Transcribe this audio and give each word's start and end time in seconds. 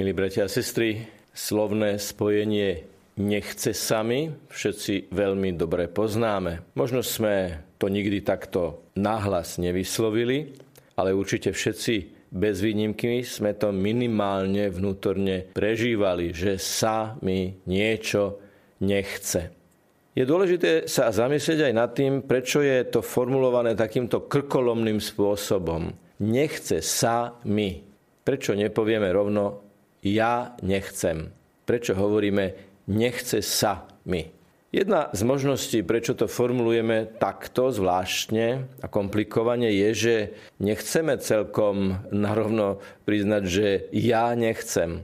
Milí 0.00 0.16
bratia 0.16 0.48
a 0.48 0.54
sestry, 0.56 1.04
slovné 1.36 2.00
spojenie 2.00 2.88
nechce 3.20 3.76
sami 3.76 4.32
všetci 4.48 5.12
veľmi 5.12 5.52
dobre 5.60 5.92
poznáme. 5.92 6.72
Možno 6.72 7.04
sme 7.04 7.60
to 7.76 7.92
nikdy 7.92 8.24
takto 8.24 8.80
nahlas 8.96 9.60
nevyslovili, 9.60 10.56
ale 10.96 11.12
určite 11.12 11.52
všetci 11.52 12.16
bez 12.32 12.64
výnimky 12.64 13.20
sme 13.28 13.52
to 13.52 13.76
minimálne 13.76 14.72
vnútorne 14.72 15.52
prežívali, 15.52 16.32
že 16.32 16.56
sa 16.56 17.20
mi 17.20 17.60
niečo 17.68 18.40
nechce. 18.80 19.52
Je 20.16 20.24
dôležité 20.24 20.88
sa 20.88 21.12
zamyslieť 21.12 21.68
aj 21.68 21.74
nad 21.76 21.92
tým, 21.92 22.24
prečo 22.24 22.64
je 22.64 22.88
to 22.88 23.04
formulované 23.04 23.76
takýmto 23.76 24.24
krkolomným 24.24 24.96
spôsobom. 24.96 25.92
Nechce 26.24 26.80
sa 26.80 27.36
mi. 27.44 27.84
Prečo 28.24 28.56
nepovieme 28.56 29.12
rovno 29.12 29.68
ja 30.04 30.56
nechcem. 30.64 31.32
Prečo 31.68 31.94
hovoríme 31.94 32.56
nechce 32.88 33.44
sa 33.44 33.86
mi? 34.08 34.32
Jedna 34.70 35.10
z 35.10 35.26
možností, 35.26 35.82
prečo 35.82 36.14
to 36.14 36.30
formulujeme 36.30 37.18
takto 37.18 37.74
zvláštne 37.74 38.70
a 38.78 38.86
komplikovane, 38.86 39.66
je, 39.66 39.88
že 39.90 40.14
nechceme 40.62 41.18
celkom 41.18 42.06
narovno 42.14 42.78
priznať, 43.02 43.42
že 43.50 43.68
ja 43.90 44.30
nechcem. 44.38 45.02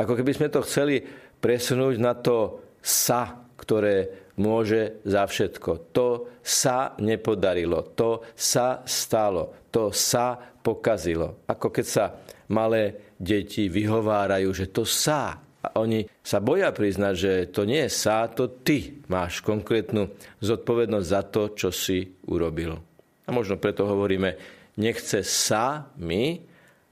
Ako 0.00 0.16
keby 0.16 0.32
sme 0.32 0.48
to 0.48 0.64
chceli 0.64 1.04
presunúť 1.44 2.00
na 2.00 2.16
to 2.16 2.64
sa, 2.80 3.44
ktoré 3.60 4.32
môže 4.40 5.00
za 5.04 5.28
všetko. 5.28 5.92
To 5.92 6.08
sa 6.40 6.96
nepodarilo, 6.96 7.92
to 7.92 8.24
sa 8.32 8.80
stalo, 8.88 9.68
to 9.68 9.92
sa 9.92 10.55
pokazilo. 10.66 11.46
Ako 11.46 11.70
keď 11.70 11.86
sa 11.86 12.04
malé 12.50 13.14
deti 13.14 13.70
vyhovárajú, 13.70 14.50
že 14.50 14.66
to 14.74 14.82
sa. 14.82 15.38
A 15.62 15.78
oni 15.78 16.06
sa 16.22 16.42
boja 16.42 16.74
priznať, 16.74 17.14
že 17.14 17.32
to 17.50 17.62
nie 17.66 17.86
je 17.86 17.90
sa, 17.90 18.26
to 18.30 18.50
ty 18.62 19.02
máš 19.06 19.42
konkrétnu 19.42 20.10
zodpovednosť 20.42 21.06
za 21.06 21.22
to, 21.26 21.42
čo 21.54 21.70
si 21.70 22.02
urobil. 22.26 22.78
A 23.26 23.30
možno 23.34 23.58
preto 23.58 23.86
hovoríme, 23.86 24.38
nechce 24.78 25.26
sa 25.26 25.90
my, 25.98 26.38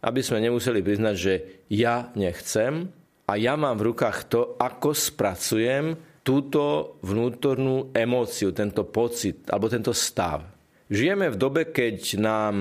aby 0.02 0.20
sme 0.22 0.42
nemuseli 0.42 0.82
priznať, 0.82 1.14
že 1.14 1.34
ja 1.70 2.10
nechcem 2.18 2.90
a 3.24 3.32
ja 3.38 3.54
mám 3.54 3.78
v 3.78 3.94
rukách 3.94 4.18
to, 4.26 4.40
ako 4.58 4.90
spracujem 4.90 5.94
túto 6.26 6.96
vnútornú 7.04 7.94
emóciu, 7.94 8.50
tento 8.50 8.82
pocit 8.88 9.46
alebo 9.48 9.70
tento 9.70 9.94
stav. 9.94 10.44
Žijeme 10.90 11.32
v 11.32 11.40
dobe, 11.40 11.62
keď 11.72 12.20
nám 12.20 12.54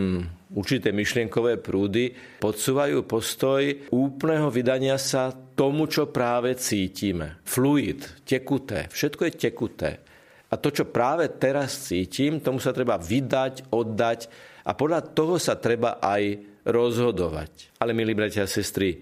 určité 0.53 0.93
myšlienkové 0.93 1.59
prúdy 1.59 2.13
podsúvajú 2.41 3.05
postoj 3.05 3.61
úplného 3.89 4.49
vydania 4.53 4.97
sa 5.01 5.33
tomu, 5.33 5.89
čo 5.89 6.09
práve 6.09 6.57
cítime. 6.57 7.41
Fluid, 7.45 8.25
tekuté, 8.25 8.89
všetko 8.89 9.21
je 9.29 9.33
tekuté. 9.33 9.91
A 10.53 10.57
to, 10.61 10.69
čo 10.69 10.85
práve 10.85 11.25
teraz 11.41 11.89
cítim, 11.89 12.37
tomu 12.37 12.61
sa 12.61 12.69
treba 12.69 13.01
vydať, 13.01 13.73
oddať 13.73 14.19
a 14.69 14.77
podľa 14.77 15.01
toho 15.17 15.41
sa 15.41 15.57
treba 15.57 15.97
aj 15.97 16.37
rozhodovať. 16.69 17.73
Ale, 17.81 17.97
milí 17.97 18.13
bratia 18.13 18.45
a 18.45 18.49
sestry, 18.49 19.01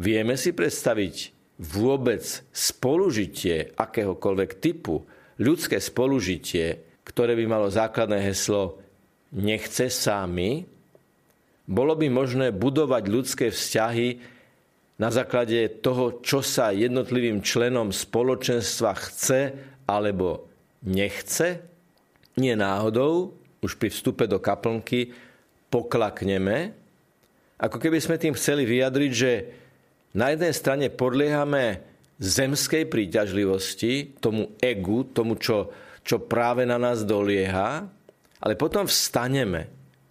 vieme 0.00 0.40
si 0.40 0.56
predstaviť 0.56 1.16
vôbec 1.60 2.24
spolužitie 2.48 3.76
akéhokoľvek 3.76 4.50
typu, 4.56 5.04
ľudské 5.36 5.76
spolužitie, 5.76 6.80
ktoré 7.04 7.36
by 7.36 7.44
malo 7.44 7.68
základné 7.68 8.24
heslo 8.24 8.80
nechce 9.34 9.90
sami, 9.90 10.66
bolo 11.70 11.94
by 11.94 12.10
možné 12.10 12.50
budovať 12.50 13.02
ľudské 13.06 13.46
vzťahy 13.54 14.18
na 14.98 15.08
základe 15.08 15.80
toho, 15.80 16.18
čo 16.20 16.42
sa 16.42 16.74
jednotlivým 16.74 17.40
členom 17.40 17.94
spoločenstva 17.94 18.90
chce 18.98 19.54
alebo 19.86 20.50
nechce? 20.82 21.62
Nie 22.36 22.58
náhodou, 22.58 23.38
už 23.62 23.78
pri 23.78 23.88
vstupe 23.94 24.26
do 24.26 24.42
kaplnky 24.42 25.14
poklakneme, 25.70 26.74
ako 27.60 27.76
keby 27.76 28.00
sme 28.00 28.16
tým 28.16 28.34
chceli 28.34 28.64
vyjadriť, 28.66 29.12
že 29.12 29.32
na 30.16 30.32
jednej 30.34 30.50
strane 30.56 30.86
podliehame 30.90 31.84
zemskej 32.18 32.88
príťažlivosti, 32.88 34.18
tomu 34.18 34.58
egu, 34.58 35.06
tomu, 35.06 35.38
čo 35.38 35.70
čo 36.00 36.18
práve 36.18 36.64
na 36.64 36.80
nás 36.80 37.04
dolieha, 37.04 37.86
ale 38.40 38.56
potom 38.56 38.88
vstaneme 38.88 39.68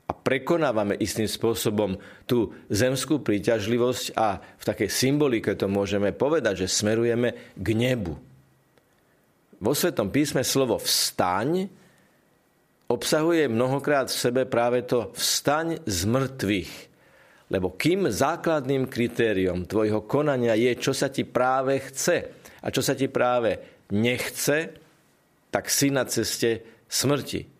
a 0.10 0.12
prekonávame 0.14 0.98
istým 0.98 1.30
spôsobom 1.30 1.98
tú 2.26 2.50
zemskú 2.70 3.22
príťažlivosť 3.22 4.06
a 4.18 4.42
v 4.42 4.64
takej 4.66 4.90
symbolike 4.90 5.54
to 5.54 5.70
môžeme 5.70 6.10
povedať, 6.14 6.66
že 6.66 6.74
smerujeme 6.82 7.54
k 7.54 7.68
nebu. 7.78 8.18
Vo 9.60 9.74
Svetom 9.76 10.10
písme 10.10 10.42
slovo 10.42 10.82
vstaň 10.82 11.70
obsahuje 12.90 13.46
mnohokrát 13.46 14.10
v 14.10 14.18
sebe 14.18 14.42
práve 14.50 14.82
to 14.82 15.14
vstaň 15.14 15.84
z 15.86 16.00
mŕtvych. 16.10 16.74
Lebo 17.50 17.74
kým 17.74 18.10
základným 18.10 18.90
kritériom 18.90 19.66
tvojho 19.66 20.06
konania 20.06 20.58
je, 20.58 20.74
čo 20.78 20.94
sa 20.94 21.10
ti 21.10 21.26
práve 21.26 21.82
chce 21.82 22.18
a 22.62 22.68
čo 22.70 22.82
sa 22.82 22.94
ti 22.94 23.10
práve 23.10 23.82
nechce, 23.94 24.74
tak 25.50 25.70
si 25.70 25.90
na 25.90 26.06
ceste 26.06 26.82
smrti. 26.86 27.59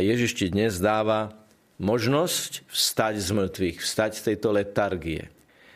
A 0.00 0.08
Ježiš 0.08 0.32
ti 0.32 0.48
dnes 0.48 0.80
dáva 0.80 1.28
možnosť 1.76 2.64
vstať 2.72 3.20
z 3.20 3.30
mŕtvych, 3.36 3.78
vstať 3.84 4.10
z 4.16 4.22
tejto 4.32 4.48
letargie. 4.56 5.28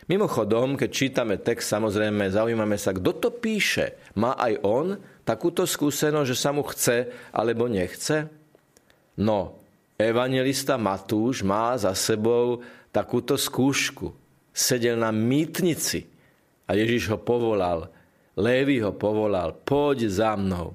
Mimochodom, 0.08 0.80
keď 0.80 0.88
čítame 0.88 1.36
text, 1.36 1.68
samozrejme, 1.68 2.32
zaujímame 2.32 2.80
sa, 2.80 2.96
kto 2.96 3.20
to 3.20 3.28
píše. 3.28 4.00
Má 4.16 4.32
aj 4.40 4.64
on 4.64 4.96
takúto 5.28 5.68
skúsenosť, 5.68 6.24
že 6.32 6.40
sa 6.40 6.56
mu 6.56 6.64
chce 6.64 7.12
alebo 7.36 7.68
nechce? 7.68 8.32
No, 9.20 9.60
evangelista 10.00 10.80
Matúš 10.80 11.44
má 11.44 11.76
za 11.76 11.92
sebou 11.92 12.64
takúto 12.96 13.36
skúšku. 13.36 14.08
Sedel 14.56 14.96
na 14.96 15.12
mýtnici 15.12 16.08
a 16.64 16.72
Ježiš 16.72 17.12
ho 17.12 17.20
povolal. 17.20 17.92
Lévy 18.40 18.80
ho 18.80 18.96
povolal, 18.96 19.52
poď 19.52 20.08
za 20.08 20.32
mnou 20.32 20.72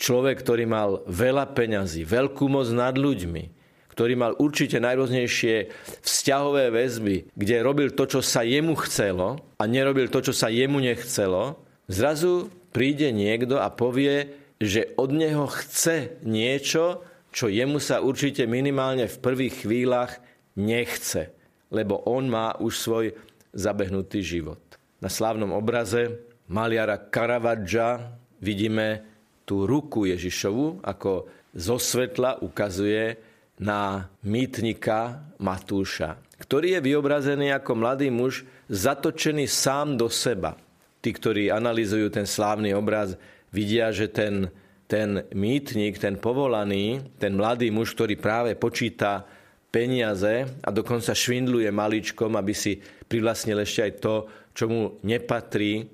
človek, 0.00 0.40
ktorý 0.40 0.64
mal 0.64 1.04
veľa 1.04 1.52
peňazí, 1.52 2.08
veľkú 2.08 2.48
moc 2.48 2.66
nad 2.72 2.96
ľuďmi, 2.96 3.60
ktorý 3.92 4.16
mal 4.16 4.32
určite 4.40 4.80
najrôznejšie 4.80 5.68
vzťahové 6.00 6.72
väzby, 6.72 7.36
kde 7.36 7.56
robil 7.60 7.92
to, 7.92 8.08
čo 8.08 8.20
sa 8.24 8.40
jemu 8.40 8.72
chcelo 8.88 9.36
a 9.60 9.62
nerobil 9.68 10.08
to, 10.08 10.24
čo 10.24 10.32
sa 10.32 10.48
jemu 10.48 10.80
nechcelo, 10.80 11.60
zrazu 11.84 12.48
príde 12.72 13.12
niekto 13.12 13.60
a 13.60 13.68
povie, 13.68 14.32
že 14.56 14.96
od 14.96 15.12
neho 15.12 15.44
chce 15.52 16.16
niečo, 16.24 17.04
čo 17.30 17.52
jemu 17.52 17.76
sa 17.76 18.00
určite 18.00 18.48
minimálne 18.48 19.04
v 19.04 19.20
prvých 19.20 19.68
chvíľach 19.68 20.16
nechce, 20.56 21.30
lebo 21.68 22.00
on 22.08 22.26
má 22.26 22.56
už 22.56 22.72
svoj 22.80 23.06
zabehnutý 23.52 24.24
život. 24.24 24.60
Na 25.00 25.12
slávnom 25.12 25.52
obraze 25.52 26.24
maliara 26.48 26.96
Caravaggia 26.98 28.16
vidíme 28.42 29.09
tú 29.50 29.66
ruku 29.66 30.06
Ježišovu, 30.06 30.86
ako 30.86 31.26
zo 31.50 31.74
svetla 31.74 32.38
ukazuje 32.38 33.18
na 33.58 34.06
mýtnika 34.22 35.26
Matúša, 35.42 36.22
ktorý 36.38 36.78
je 36.78 36.86
vyobrazený 36.86 37.50
ako 37.58 37.72
mladý 37.74 38.14
muž 38.14 38.46
zatočený 38.70 39.50
sám 39.50 39.98
do 39.98 40.06
seba. 40.06 40.54
Tí, 41.02 41.10
ktorí 41.10 41.50
analizujú 41.50 42.14
ten 42.14 42.30
slávny 42.30 42.70
obraz, 42.78 43.18
vidia, 43.50 43.90
že 43.90 44.06
ten, 44.06 44.54
ten 44.86 45.26
mýtnik, 45.34 45.98
ten 45.98 46.14
povolaný, 46.14 47.02
ten 47.18 47.34
mladý 47.34 47.74
muž, 47.74 47.98
ktorý 47.98 48.14
práve 48.22 48.54
počíta 48.54 49.26
peniaze 49.74 50.46
a 50.62 50.68
dokonca 50.70 51.10
švindluje 51.10 51.66
maličkom, 51.74 52.38
aby 52.38 52.54
si 52.54 52.78
privlastnil 53.10 53.58
ešte 53.66 53.80
aj 53.82 53.92
to, 53.98 54.14
čo 54.54 54.64
mu 54.70 54.80
nepatrí. 55.02 55.90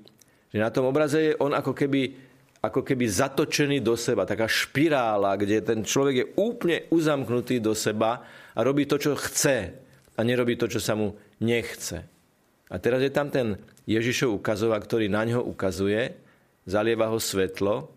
Že 0.53 0.59
na 0.61 0.69
tom 0.69 0.85
obraze 0.85 1.33
je 1.33 1.39
on 1.41 1.57
ako 1.57 1.73
keby 1.73 2.26
ako 2.67 2.83
keby 2.83 3.05
zatočený 3.07 3.79
do 3.81 3.95
seba, 3.95 4.27
taká 4.27 4.45
špirála, 4.45 5.39
kde 5.39 5.63
ten 5.63 5.79
človek 5.81 6.15
je 6.15 6.25
úplne 6.37 6.77
uzamknutý 6.91 7.63
do 7.63 7.71
seba 7.73 8.23
a 8.53 8.59
robí 8.61 8.85
to, 8.85 8.99
čo 8.99 9.15
chce 9.15 9.57
a 10.17 10.19
nerobí 10.21 10.59
to, 10.59 10.67
čo 10.67 10.81
sa 10.81 10.93
mu 10.93 11.15
nechce. 11.41 12.03
A 12.67 12.75
teraz 12.77 12.99
je 12.99 13.11
tam 13.13 13.31
ten 13.31 13.55
Ježišov 13.87 14.43
ukazovák, 14.43 14.83
ktorý 14.83 15.07
na 15.07 15.23
ňo 15.23 15.45
ukazuje, 15.47 16.19
zalieva 16.67 17.07
ho 17.07 17.19
svetlo 17.19 17.87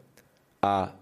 a 0.62 0.94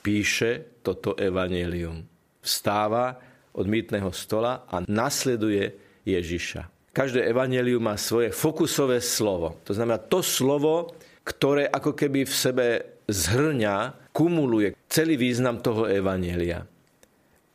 píše 0.00 0.80
toto 0.80 1.12
evanelium. 1.14 2.00
Vstáva 2.40 3.14
od 3.52 3.66
mýtneho 3.68 4.08
stola 4.10 4.64
a 4.64 4.80
nasleduje 4.88 5.76
Ježiša. 6.08 6.92
Každé 6.92 7.24
evanelium 7.24 7.84
má 7.84 7.96
svoje 7.96 8.32
fokusové 8.32 9.00
slovo. 9.00 9.60
To 9.64 9.72
znamená 9.72 10.00
to 10.00 10.20
slovo, 10.20 10.92
ktoré 11.24 11.68
ako 11.70 11.96
keby 11.96 12.26
v 12.28 12.34
sebe 12.34 12.66
zhrňa, 13.08 14.10
kumuluje 14.12 14.76
celý 14.86 15.16
význam 15.16 15.64
toho 15.64 15.88
evanielia. 15.88 16.68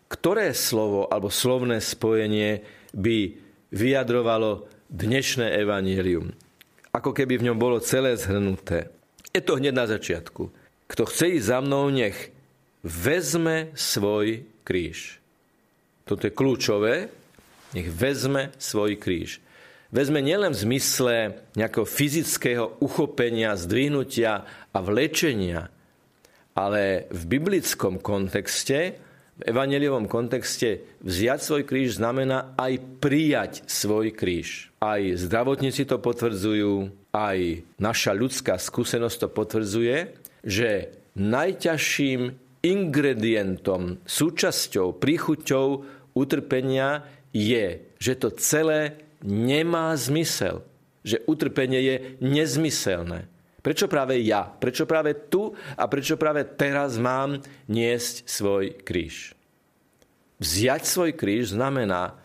Ktoré 0.07 0.55
slovo 0.55 1.05
alebo 1.11 1.27
slovné 1.27 1.83
spojenie 1.83 2.63
by 2.95 3.35
vyjadrovalo 3.75 4.65
dnešné 4.87 5.51
evanílium. 5.59 6.31
Ako 6.95 7.11
keby 7.11 7.37
v 7.37 7.51
ňom 7.51 7.57
bolo 7.59 7.83
celé 7.83 8.15
zhrnuté. 8.15 8.89
Je 9.35 9.43
to 9.43 9.59
hneď 9.59 9.75
na 9.75 9.85
začiatku. 9.85 10.49
Kto 10.87 11.03
chce 11.05 11.37
ísť 11.37 11.47
za 11.51 11.59
mnou, 11.59 11.91
nech 11.91 12.31
vezme 12.81 13.75
svoj 13.75 14.47
kríž. 14.63 15.19
Toto 16.07 16.25
je 16.25 16.33
kľúčové. 16.33 17.11
Nech 17.75 17.91
vezme 17.91 18.55
svoj 18.55 18.95
kríž. 18.95 19.43
Vezme 19.87 20.19
nielen 20.19 20.51
v 20.51 20.61
zmysle 20.67 21.15
nejakého 21.55 21.87
fyzického 21.87 22.75
uchopenia, 22.83 23.55
zdvihnutia 23.55 24.43
a 24.75 24.77
vlečenia, 24.83 25.71
ale 26.51 27.07
v 27.07 27.23
biblickom 27.23 28.03
kontexte 28.03 28.99
v 29.37 29.53
evangeliovom 29.53 30.09
kontexte 30.09 30.81
vziať 31.05 31.39
svoj 31.39 31.63
kríž 31.69 32.01
znamená 32.01 32.57
aj 32.57 32.81
prijať 32.97 33.53
svoj 33.69 34.09
kríž. 34.09 34.73
Aj 34.81 34.97
zdravotníci 34.97 35.85
to 35.85 36.01
potvrdzujú, 36.01 36.89
aj 37.13 37.61
naša 37.77 38.17
ľudská 38.17 38.57
skúsenosť 38.57 39.17
to 39.23 39.27
potvrdzuje, 39.29 39.97
že 40.41 40.89
najťažším 41.13 42.33
ingredientom, 42.65 44.01
súčasťou, 44.09 44.97
príchuťou 44.97 45.85
utrpenia 46.17 47.05
je, 47.29 47.85
že 48.01 48.13
to 48.17 48.33
celé 48.33 49.06
nemá 49.23 49.93
zmysel. 49.97 50.65
Že 51.07 51.23
utrpenie 51.23 51.79
je 51.79 51.95
nezmyselné. 52.19 53.31
Prečo 53.63 53.91
práve 53.91 54.19
ja? 54.23 54.47
Prečo 54.47 54.87
práve 54.87 55.15
tu 55.27 55.51
a 55.75 55.83
prečo 55.91 56.15
práve 56.15 56.47
teraz 56.47 56.95
mám 56.95 57.43
niesť 57.67 58.23
svoj 58.23 58.79
kríž? 58.83 59.35
Vziať 60.37 60.83
svoj 60.87 61.11
kríž 61.17 61.57
znamená 61.57 62.15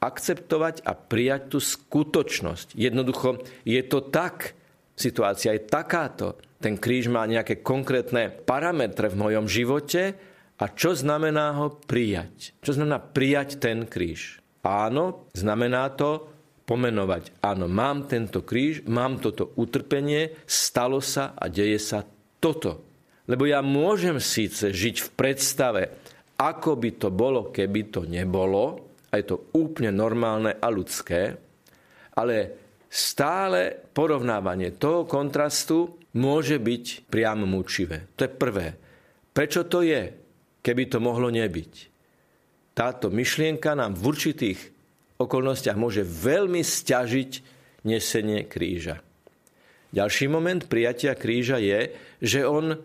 akceptovať 0.00 0.82
a 0.84 0.92
prijať 0.96 1.56
tú 1.56 1.58
skutočnosť. 1.60 2.74
Jednoducho 2.74 3.44
je 3.64 3.80
to 3.84 4.04
tak, 4.08 4.56
situácia 4.96 5.56
je 5.56 5.68
takáto. 5.68 6.40
Ten 6.60 6.76
kríž 6.76 7.08
má 7.08 7.24
nejaké 7.24 7.64
konkrétne 7.64 8.28
parametre 8.32 9.08
v 9.08 9.20
mojom 9.20 9.46
živote 9.48 10.16
a 10.60 10.64
čo 10.68 10.92
znamená 10.92 11.56
ho 11.56 11.72
prijať? 11.72 12.52
Čo 12.60 12.76
znamená 12.76 13.00
prijať 13.00 13.56
ten 13.56 13.88
kríž? 13.88 14.44
Áno, 14.60 15.24
znamená 15.32 15.88
to 15.96 16.28
pomenovať. 16.70 17.42
Áno, 17.42 17.66
mám 17.66 18.06
tento 18.06 18.46
kríž, 18.46 18.86
mám 18.86 19.18
toto 19.18 19.50
utrpenie, 19.58 20.38
stalo 20.46 21.02
sa 21.02 21.34
a 21.34 21.50
deje 21.50 21.82
sa 21.82 22.06
toto. 22.38 22.86
Lebo 23.26 23.50
ja 23.50 23.58
môžem 23.58 24.22
síce 24.22 24.70
žiť 24.70 24.96
v 25.02 25.08
predstave, 25.18 25.82
ako 26.38 26.78
by 26.78 26.90
to 26.94 27.10
bolo, 27.10 27.50
keby 27.50 27.90
to 27.90 28.06
nebolo, 28.06 28.86
a 29.10 29.18
je 29.18 29.26
to 29.26 29.50
úplne 29.58 29.90
normálne 29.90 30.54
a 30.54 30.66
ľudské, 30.70 31.34
ale 32.14 32.36
stále 32.86 33.74
porovnávanie 33.90 34.78
toho 34.78 35.10
kontrastu 35.10 35.98
môže 36.14 36.62
byť 36.62 37.10
priam 37.10 37.42
mučivé. 37.46 38.14
To 38.14 38.26
je 38.26 38.30
prvé. 38.30 38.66
Prečo 39.30 39.66
to 39.66 39.82
je, 39.82 40.10
keby 40.62 40.86
to 40.86 41.02
mohlo 41.02 41.30
nebyť? 41.30 41.72
Táto 42.74 43.10
myšlienka 43.10 43.74
nám 43.74 43.98
v 43.98 44.02
určitých 44.10 44.79
okolnostiach 45.20 45.76
môže 45.76 46.00
veľmi 46.02 46.64
stiažiť 46.64 47.30
nesenie 47.84 48.48
kríža. 48.48 49.04
Ďalší 49.92 50.26
moment 50.32 50.64
prijatia 50.64 51.12
kríža 51.18 51.60
je, 51.60 51.92
že 52.22 52.46
on 52.46 52.80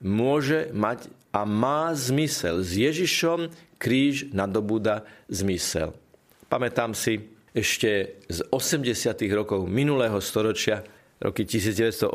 môže 0.00 0.70
mať 0.72 1.10
a 1.34 1.42
má 1.42 1.90
zmysel. 1.92 2.62
S 2.62 2.78
Ježišom 2.78 3.50
kríž 3.76 4.30
nadobúda 4.30 5.02
zmysel. 5.26 5.92
Pamätám 6.46 6.94
si 6.94 7.26
ešte 7.50 8.22
z 8.30 8.38
80. 8.54 9.18
rokov 9.34 9.66
minulého 9.66 10.18
storočia, 10.22 10.86
roky 11.18 11.42
1980 11.42 12.10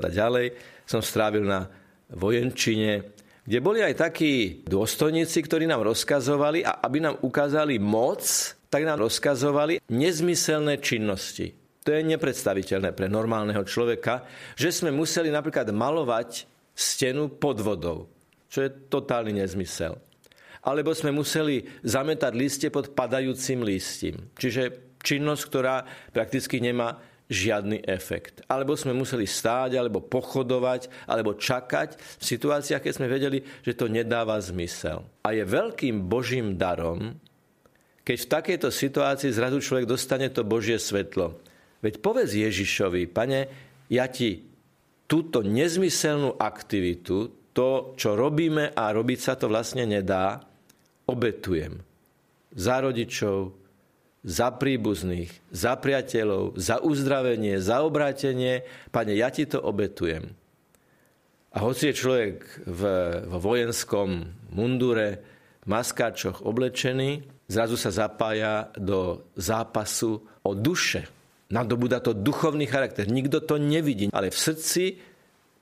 a 0.00 0.08
ďalej, 0.08 0.56
som 0.88 1.04
strávil 1.04 1.44
na 1.44 1.68
vojenčine, 2.08 3.04
kde 3.44 3.58
boli 3.60 3.80
aj 3.84 4.00
takí 4.00 4.64
dôstojníci, 4.64 5.44
ktorí 5.44 5.64
nám 5.68 5.84
rozkazovali 5.84 6.64
a 6.64 6.80
aby 6.84 7.04
nám 7.04 7.20
ukázali 7.20 7.76
moc, 7.80 8.24
tak 8.68 8.84
nám 8.84 9.00
rozkazovali 9.00 9.80
nezmyselné 9.88 10.80
činnosti. 10.80 11.56
To 11.88 11.96
je 11.96 12.04
nepredstaviteľné 12.04 12.92
pre 12.92 13.08
normálneho 13.08 13.64
človeka, 13.64 14.28
že 14.60 14.68
sme 14.68 14.92
museli 14.92 15.32
napríklad 15.32 15.72
malovať 15.72 16.44
stenu 16.76 17.32
pod 17.32 17.64
vodou, 17.64 18.12
čo 18.52 18.60
je 18.60 18.70
totálny 18.92 19.40
nezmysel. 19.40 19.96
Alebo 20.60 20.92
sme 20.92 21.16
museli 21.16 21.64
zametať 21.80 22.32
listie 22.36 22.68
pod 22.68 22.92
padajúcim 22.92 23.64
listím. 23.64 24.28
Čiže 24.36 24.92
činnosť, 25.00 25.42
ktorá 25.48 25.88
prakticky 26.12 26.60
nemá 26.60 27.00
žiadny 27.28 27.84
efekt. 27.84 28.44
Alebo 28.48 28.76
sme 28.76 28.96
museli 28.96 29.28
stáť, 29.28 29.76
alebo 29.76 30.04
pochodovať, 30.04 31.08
alebo 31.08 31.36
čakať 31.36 31.96
v 31.96 32.24
situáciách, 32.24 32.84
keď 32.84 32.92
sme 32.92 33.08
vedeli, 33.08 33.38
že 33.64 33.76
to 33.76 33.88
nedáva 33.88 34.36
zmysel. 34.40 35.04
A 35.24 35.36
je 35.36 35.44
veľkým 35.44 36.08
božím 36.08 36.56
darom, 36.56 37.16
keď 38.08 38.24
v 38.24 38.32
takejto 38.32 38.68
situácii 38.72 39.36
zrazu 39.36 39.60
človek 39.60 39.84
dostane 39.84 40.32
to 40.32 40.40
Božie 40.40 40.80
svetlo. 40.80 41.36
Veď 41.84 42.00
povedz 42.00 42.32
Ježišovi, 42.32 43.04
pane, 43.04 43.52
ja 43.92 44.08
ti 44.08 44.48
túto 45.04 45.44
nezmyselnú 45.44 46.40
aktivitu, 46.40 47.36
to, 47.52 47.92
čo 48.00 48.16
robíme 48.16 48.72
a 48.72 48.96
robiť 48.96 49.18
sa 49.20 49.36
to 49.36 49.52
vlastne 49.52 49.84
nedá, 49.84 50.40
obetujem. 51.04 51.84
Za 52.56 52.80
rodičov, 52.80 53.52
za 54.24 54.56
príbuzných, 54.56 55.28
za 55.52 55.76
priateľov, 55.76 56.56
za 56.56 56.80
uzdravenie, 56.80 57.60
za 57.60 57.84
obrátenie. 57.84 58.64
Pane, 58.88 59.12
ja 59.20 59.28
ti 59.28 59.44
to 59.44 59.60
obetujem. 59.60 60.32
A 61.52 61.60
hoci 61.60 61.92
je 61.92 62.00
človek 62.00 62.64
v, 62.64 62.82
v 63.20 63.34
vojenskom 63.36 64.32
mundure, 64.48 65.20
maskáčoch 65.68 66.40
oblečený, 66.40 67.36
zrazu 67.48 67.80
sa 67.80 67.90
zapája 67.90 68.70
do 68.76 69.24
zápasu 69.34 70.22
o 70.44 70.52
duše. 70.52 71.08
Nadobúda 71.48 71.98
to 72.04 72.12
duchovný 72.12 72.68
charakter. 72.68 73.08
Nikto 73.08 73.40
to 73.40 73.56
nevidí, 73.56 74.12
ale 74.12 74.28
v 74.28 74.36
srdci, 74.36 75.00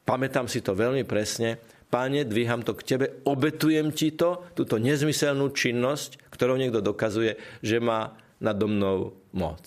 pamätám 0.02 0.50
si 0.50 0.58
to 0.60 0.74
veľmi 0.74 1.06
presne, 1.06 1.62
Páne, 1.86 2.26
dvíham 2.26 2.66
to 2.66 2.74
k 2.74 2.82
Tebe, 2.82 3.06
obetujem 3.30 3.94
Ti 3.94 4.18
to, 4.18 4.50
túto 4.58 4.74
nezmyselnú 4.82 5.54
činnosť, 5.54 6.18
ktorou 6.34 6.58
niekto 6.58 6.82
dokazuje, 6.82 7.38
že 7.62 7.78
má 7.78 8.10
nado 8.42 8.66
mnou 8.66 9.14
moc. 9.30 9.64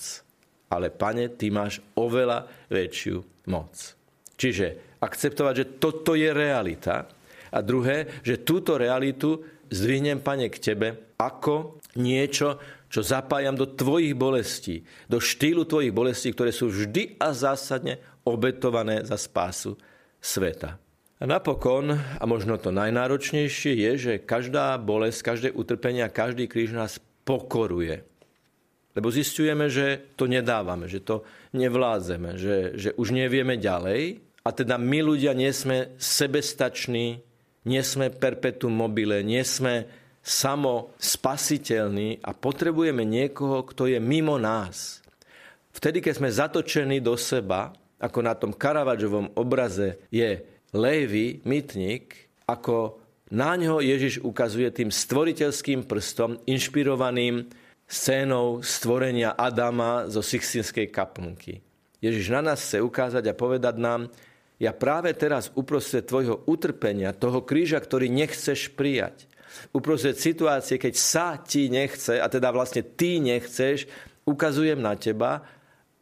Ale 0.67 0.91
Pane, 0.91 1.31
Ty 1.31 1.47
máš 1.55 1.79
oveľa 1.95 2.43
väčšiu 2.67 3.47
moc. 3.47 3.71
Čiže 4.35 4.99
akceptovať, 4.99 5.53
že 5.55 5.65
toto 5.79 6.11
je 6.11 6.27
realita 6.35 7.07
a 7.49 7.59
druhé, 7.63 8.19
že 8.21 8.43
túto 8.43 8.75
realitu 8.75 9.58
zdvihnem, 9.69 10.21
Pane, 10.21 10.49
k 10.49 10.57
Tebe 10.59 11.15
ako 11.17 11.81
niečo, 11.97 12.57
čo 12.89 13.05
zapájam 13.05 13.53
do 13.53 13.69
tvojich 13.69 14.17
bolestí, 14.17 14.81
do 15.05 15.21
štýlu 15.21 15.69
tvojich 15.69 15.93
bolestí, 15.93 16.33
ktoré 16.33 16.49
sú 16.49 16.73
vždy 16.73 17.21
a 17.21 17.31
zásadne 17.33 18.01
obetované 18.25 19.05
za 19.05 19.15
spásu 19.15 19.77
sveta. 20.17 20.81
A 21.19 21.27
napokon, 21.27 21.91
a 21.93 22.23
možno 22.23 22.55
to 22.55 22.71
najnáročnejšie, 22.71 23.75
je, 23.75 23.91
že 23.99 24.13
každá 24.23 24.79
bolesť, 24.79 25.19
každé 25.19 25.49
utrpenie 25.51 26.01
a 26.01 26.13
každý 26.13 26.47
kríž 26.47 26.71
nás 26.71 26.97
pokoruje. 27.27 28.07
Lebo 28.95 29.11
zistujeme, 29.11 29.67
že 29.67 30.15
to 30.15 30.25
nedávame, 30.25 30.87
že 30.87 31.03
to 31.03 31.27
nevládzeme, 31.53 32.39
že, 32.39 32.57
že 32.79 32.89
už 32.95 33.11
nevieme 33.13 33.59
ďalej. 33.59 34.23
A 34.47 34.49
teda 34.55 34.79
my 34.79 34.99
ľudia 35.03 35.35
nie 35.35 35.51
sme 35.51 35.93
sebestační, 35.99 37.21
nie 37.67 37.83
sme 37.83 38.13
perpetuum 38.13 38.71
mobile, 38.71 39.23
nie 39.25 39.43
sme 39.43 39.87
samo 40.19 40.93
spasiteľný 40.99 42.21
a 42.21 42.35
potrebujeme 42.35 43.03
niekoho, 43.03 43.65
kto 43.65 43.89
je 43.89 43.99
mimo 43.99 44.37
nás. 44.37 44.99
Vtedy, 45.73 46.03
keď 46.03 46.13
sme 46.15 46.29
zatočení 46.29 46.97
do 46.99 47.15
seba, 47.15 47.71
ako 47.99 48.19
na 48.23 48.33
tom 48.35 48.51
Karavadžovom 48.55 49.35
obraze 49.35 49.99
je 50.11 50.39
Lévy, 50.71 51.41
mytník, 51.43 52.29
ako 52.47 53.01
na 53.29 53.53
ňo 53.53 53.81
Ježiš 53.81 54.21
ukazuje 54.25 54.69
tým 54.73 54.89
stvoriteľským 54.89 55.85
prstom, 55.85 56.41
inšpirovaným 56.49 57.45
scénou 57.89 58.61
stvorenia 58.61 59.33
Adama 59.33 60.05
zo 60.09 60.21
Sixtinskej 60.21 60.89
kaplnky. 60.89 61.61
Ježiš 61.99 62.31
na 62.31 62.41
nás 62.41 62.61
chce 62.63 62.79
ukázať 62.79 63.23
a 63.29 63.37
povedať 63.37 63.75
nám, 63.81 64.07
ja 64.59 64.75
práve 64.75 65.15
teraz 65.15 65.55
uprostred 65.55 66.03
tvojho 66.03 66.43
utrpenia, 66.43 67.15
toho 67.15 67.47
kríža, 67.47 67.79
ktorý 67.79 68.11
nechceš 68.11 68.75
prijať, 68.75 69.31
uprostred 69.71 70.19
situácie, 70.19 70.75
keď 70.75 70.93
sa 70.99 71.39
ti 71.39 71.71
nechce, 71.71 72.19
a 72.19 72.27
teda 72.27 72.51
vlastne 72.51 72.83
ty 72.83 73.23
nechceš, 73.23 73.87
ukazujem 74.27 74.83
na 74.83 74.99
teba 74.99 75.47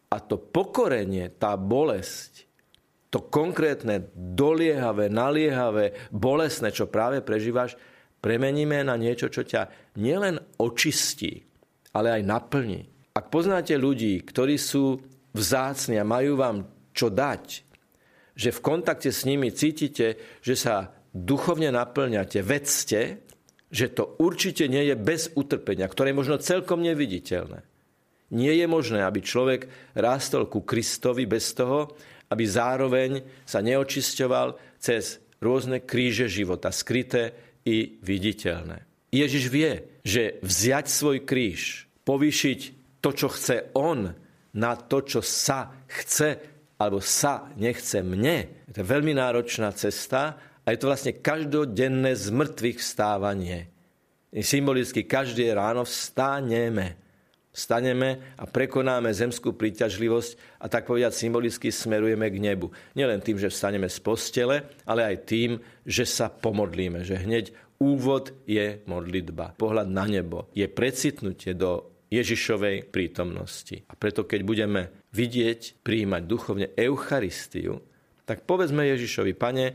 a 0.10 0.18
to 0.18 0.42
pokorenie, 0.42 1.30
tá 1.38 1.54
bolesť, 1.54 2.50
to 3.14 3.24
konkrétne, 3.24 4.10
doliehavé, 4.18 5.08
naliehavé, 5.08 6.10
bolesné, 6.12 6.74
čo 6.74 6.90
práve 6.90 7.24
prežívaš, 7.24 7.80
premeníme 8.20 8.84
na 8.84 8.98
niečo, 9.00 9.32
čo 9.32 9.46
ťa 9.46 9.96
nielen 10.02 10.42
očistí, 10.60 11.46
ale 11.94 12.20
aj 12.20 12.22
naplní. 12.26 12.82
Ak 13.16 13.30
poznáte 13.30 13.78
ľudí, 13.78 14.22
ktorí 14.26 14.60
sú 14.60 15.00
vzácni 15.32 16.02
a 16.02 16.06
majú 16.06 16.36
vám 16.38 16.68
čo 16.92 17.08
dať, 17.14 17.67
že 18.38 18.54
v 18.54 18.64
kontakte 18.64 19.10
s 19.10 19.26
nimi 19.26 19.50
cítite, 19.50 20.22
že 20.46 20.54
sa 20.54 20.94
duchovne 21.10 21.74
naplňate, 21.74 22.46
vedzte, 22.46 23.26
že 23.68 23.92
to 23.92 24.16
určite 24.22 24.70
nie 24.70 24.86
je 24.88 24.96
bez 24.96 25.34
utrpenia, 25.34 25.90
ktoré 25.90 26.14
je 26.14 26.20
možno 26.22 26.38
celkom 26.38 26.86
neviditeľné. 26.86 27.66
Nie 28.32 28.54
je 28.60 28.68
možné, 28.70 29.02
aby 29.02 29.24
človek 29.24 29.92
rástol 29.98 30.46
ku 30.48 30.62
Kristovi 30.62 31.26
bez 31.26 31.58
toho, 31.58 31.98
aby 32.30 32.44
zároveň 32.44 33.24
sa 33.48 33.64
neočisťoval 33.64 34.80
cez 34.80 35.20
rôzne 35.40 35.84
kríže 35.84 36.28
života, 36.28 36.70
skryté 36.70 37.34
i 37.64 38.00
viditeľné. 38.04 38.84
Ježiš 39.12 39.48
vie, 39.48 40.00
že 40.04 40.40
vziať 40.44 40.86
svoj 40.92 41.18
kríž, 41.24 41.88
povýšiť 42.04 42.60
to, 43.00 43.10
čo 43.16 43.28
chce 43.32 43.72
on, 43.76 44.12
na 44.58 44.74
to, 44.76 45.04
čo 45.06 45.22
sa 45.24 45.72
chce 45.88 46.57
alebo 46.78 47.02
sa 47.02 47.50
nechce 47.58 48.06
mne, 48.06 48.70
to 48.70 48.82
je 48.82 48.86
veľmi 48.86 49.18
náročná 49.18 49.74
cesta 49.74 50.38
a 50.62 50.68
je 50.70 50.78
to 50.78 50.90
vlastne 50.90 51.18
každodenné 51.18 52.14
z 52.14 52.30
mŕtvych 52.30 52.78
vstávanie. 52.78 53.60
Symbolicky 54.30 55.08
každé 55.08 55.50
ráno 55.58 55.88
vstaneme. 55.88 57.00
Vstaneme 57.50 58.38
a 58.38 58.46
prekonáme 58.46 59.10
zemskú 59.10 59.58
príťažlivosť 59.58 60.62
a 60.62 60.70
tak 60.70 60.86
povedať 60.86 61.18
symbolicky 61.18 61.74
smerujeme 61.74 62.30
k 62.30 62.38
nebu. 62.38 62.70
Nielen 62.94 63.18
tým, 63.26 63.42
že 63.42 63.50
vstaneme 63.50 63.90
z 63.90 63.98
postele, 63.98 64.70
ale 64.86 65.02
aj 65.10 65.26
tým, 65.26 65.58
že 65.82 66.06
sa 66.06 66.30
pomodlíme. 66.30 67.02
Že 67.02 67.26
hneď 67.26 67.46
úvod 67.82 68.30
je 68.46 68.86
modlitba. 68.86 69.58
Pohľad 69.58 69.90
na 69.90 70.06
nebo 70.06 70.54
je 70.54 70.70
precitnutie 70.70 71.58
do 71.58 71.97
Ježišovej 72.08 72.88
prítomnosti. 72.88 73.84
A 73.92 73.94
preto, 74.00 74.24
keď 74.24 74.42
budeme 74.48 74.82
vidieť, 75.12 75.84
prijímať 75.84 76.22
duchovne 76.24 76.68
Eucharistiu, 76.76 77.84
tak 78.28 78.44
povedzme 78.44 78.84
Ježišovi, 78.88 79.34
pane, 79.36 79.66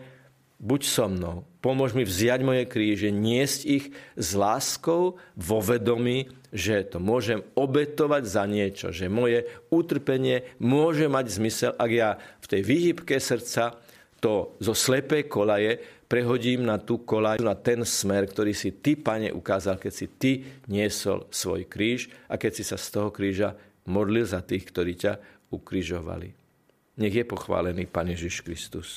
buď 0.63 0.81
so 0.87 1.07
mnou, 1.11 1.37
pomôž 1.59 1.93
mi 1.93 2.07
vziať 2.07 2.41
moje 2.47 2.65
kríže, 2.71 3.11
niesť 3.11 3.61
ich 3.67 3.85
s 4.15 4.29
láskou 4.39 5.19
vo 5.35 5.59
vedomí, 5.59 6.31
že 6.55 6.87
to 6.87 7.03
môžem 7.03 7.43
obetovať 7.59 8.23
za 8.29 8.45
niečo, 8.47 8.95
že 8.95 9.11
moje 9.11 9.49
utrpenie 9.75 10.47
môže 10.63 11.11
mať 11.11 11.27
zmysel, 11.35 11.73
ak 11.75 11.91
ja 11.91 12.11
v 12.39 12.47
tej 12.47 12.63
výhybke 12.63 13.19
srdca 13.19 13.75
to 14.23 14.55
zo 14.63 14.71
slepej 14.71 15.27
kolaje 15.27 15.83
prehodím 16.13 16.69
na 16.69 16.77
tú 16.77 17.01
kolaj, 17.01 17.41
na 17.41 17.57
ten 17.57 17.81
smer, 17.89 18.29
ktorý 18.29 18.53
si 18.53 18.69
ty, 18.85 19.01
pane, 19.01 19.33
ukázal, 19.33 19.81
keď 19.81 19.93
si 19.97 20.07
ty 20.13 20.33
niesol 20.69 21.25
svoj 21.33 21.65
kríž 21.65 22.13
a 22.29 22.37
keď 22.37 22.53
si 22.53 22.65
sa 22.69 22.77
z 22.77 22.93
toho 22.93 23.09
kríža 23.09 23.57
modlil 23.89 24.29
za 24.29 24.45
tých, 24.45 24.69
ktorí 24.69 24.93
ťa 24.93 25.17
ukrižovali. 25.49 26.29
Nech 27.01 27.17
je 27.17 27.25
pochválený 27.25 27.89
Pán 27.89 28.13
Ježiš 28.13 28.45
Kristus. 28.45 28.93